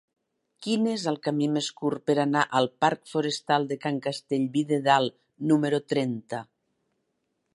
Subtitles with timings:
[0.65, 4.81] Quin és el camí més curt per anar al parc Forestal de Can Castellví de
[4.89, 5.17] Dalt
[5.53, 6.43] número trenta?